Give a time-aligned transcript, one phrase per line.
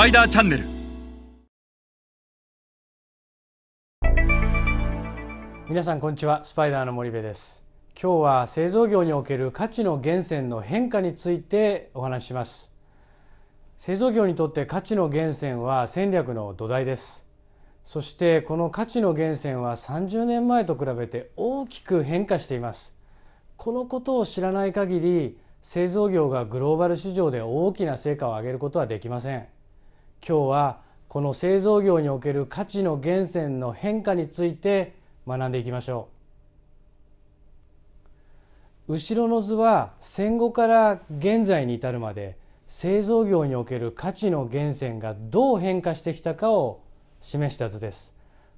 [0.00, 0.64] パイダーチャンネル。
[5.68, 6.42] 皆さんこんにちは。
[6.42, 7.62] スパイダーの森部です。
[8.02, 12.70] 今日は製造業における価値の源泉の変化についてお話しします。
[13.76, 17.26] 製造業にとって価値の源泉は戦略の土台です。
[17.84, 22.94] そしてこの価値の源泉は30年前と比べて大きく変化しています。
[23.58, 29.46] このことを知らない限り製造業がグローバル市場で大きな成果を上げることはできません。
[30.26, 34.94] 今日はこの製造業における価値の源泉の変化について
[35.26, 36.08] 学んでいきましょ
[38.88, 38.94] う。
[38.94, 46.82] 後ろの図は戦後から現在に至るまで製造業における価値の源泉がどう変化してきたかを
[47.20, 48.14] 示した図です。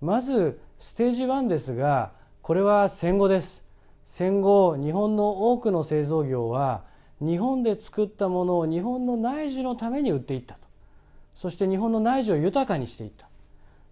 [0.00, 2.12] まずステージ1ですが
[2.42, 3.64] これは戦後です。
[4.04, 6.84] 戦後日本の多くの製造業は
[7.20, 10.65] 日本で作ったものを日本の内需のために売っていったと。
[11.36, 13.28] そして日本の内需を豊かにしていった。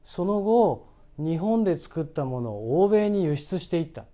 [0.05, 4.07] その後日本で作ったものを欧米に輸出していった。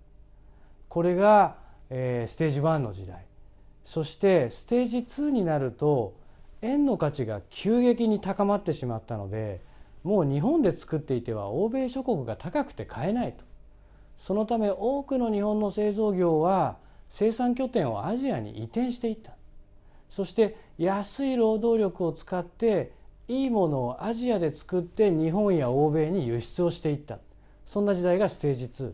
[0.89, 1.55] これが、
[1.89, 3.25] えー、ステージ1の時代。
[3.85, 6.13] そしてステージ2になると
[6.61, 9.61] 円の価値が急激に高まってしまったので
[10.03, 13.43] もう日本で作っていては欧米諸国が高くて買えないと。
[14.17, 16.77] そのため多くの日本の製造業は
[17.09, 19.31] 生産拠点をアジアに移転していった。
[20.09, 22.91] そして安い労働力を使って
[23.31, 27.19] いいものをアジアで作って日本や欧米に輸出をしていった。
[27.63, 28.91] そんな時代がステージ2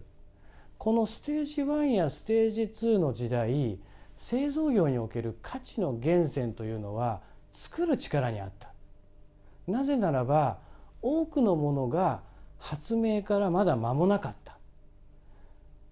[0.77, 3.79] このステージ1やステージ2の時代
[4.15, 7.21] 製造業における価値の源泉というのは
[7.51, 8.71] 作る力にあった。
[9.65, 10.59] なぜならば
[11.01, 12.21] 多くのものが
[12.59, 14.59] 発明からまだ間もなかった。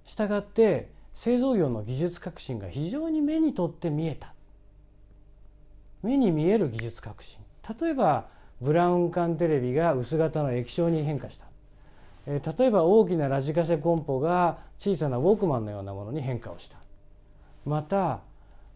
[0.03, 4.35] したがって製造業の技術革新が非常に目にとって見えた。
[6.03, 7.39] 目に見える技術革新。
[7.81, 11.45] 例えばブラウン管テレビが薄型の液晶に変化した。
[12.25, 16.77] 例えば大きなラジカセコンポが小さなウォークマンのようなものに変化をした。
[17.65, 18.21] また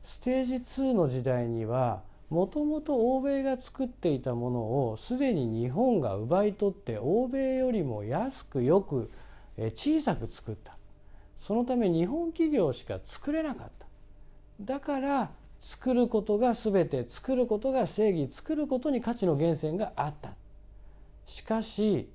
[0.04, 9.10] ステージ2の時代にはもともと欧米が作っていたものをすでに日本が奪い取って欧米よりも安くよく
[9.74, 10.78] 小さく作った。
[11.38, 13.88] そのため日本企業しか作れなかった。
[14.62, 20.32] だから作ることが全て作ることが正義作ることに価値の源泉があった。
[21.26, 22.10] しかし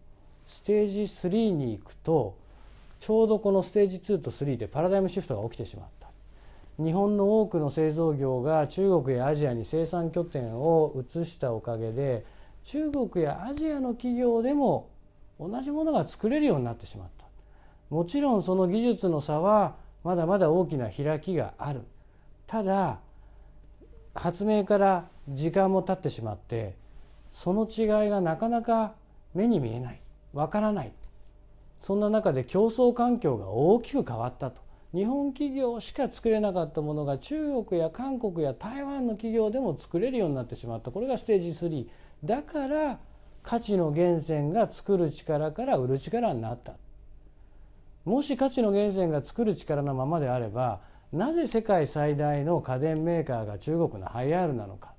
[0.46, 2.36] ステージ3に行くと
[3.00, 6.08] ちょうどこのステージ2と3でパラダイムシフトが起きてしまった。
[6.82, 12.24] 日本の多くの製造業が中国やアジアに生産拠点を移したおかげで
[12.64, 14.88] 中国やアジアの企業でも
[15.38, 17.24] 同じものが作れるようになってしまった。
[17.90, 21.82] もちろんその技術の差はまだまだ大きな開きがある。
[22.46, 22.98] ただ
[24.14, 26.76] 発明から時間も経ってしまって
[27.32, 28.94] その違いがなかなか
[29.34, 30.00] 目に見えない。
[30.32, 30.92] わからない。
[31.80, 34.62] そんな中で競争環境が大きく変わったと。
[34.94, 40.92] 日本企業しか作れなかったものが中国や韓国や台湾の企業でも作れるようになってしまった。
[40.92, 41.88] これがステージ3
[42.22, 43.00] だから
[43.42, 46.74] 価値の源泉が作る力から売る力になった。
[48.04, 50.80] もし価値の源泉が作る力のままであれば
[51.14, 54.94] なぜ世界最大の家電メーカーが中国のハイアールなのか。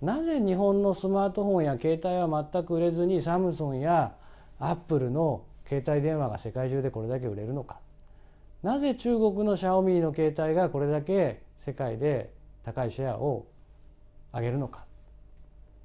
[0.00, 4.14] なぜ日本のスマートフォンや携帯は全く売れずにサムソンや
[4.58, 7.78] アップルの携帯電話が世界中でこれだけ売れるのか。
[8.62, 12.32] なぜ中国のシャオミーの携帯がこれだけ世界で
[12.64, 13.46] 高いシェアを
[14.32, 14.86] 上げるのか。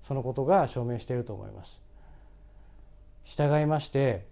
[0.03, 1.81] そのことが証明していると思います。
[3.25, 4.25] 従いまして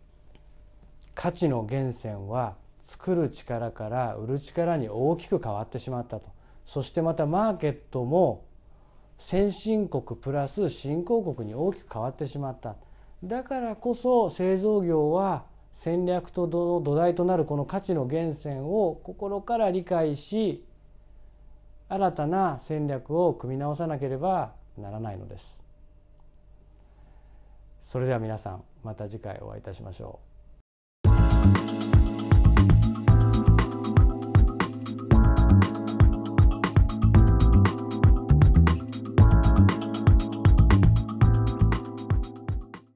[1.15, 6.29] 価値の源泉は作る力から売る力に大きく変わってしまったと。
[6.66, 8.45] そしてまたマーケットも
[9.17, 12.75] 先進国プラス新興国に大きく変わってしまった。
[13.23, 20.66] だからこそ製造業は戦略と土台となるこの価値の源泉を心から理解し
[21.88, 25.61] 新たな戦略を組み直さなければならないのです。
[27.79, 30.33] それでは皆さんまた次回お会いいたしましょう。